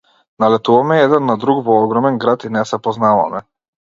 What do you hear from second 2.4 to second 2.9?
и не се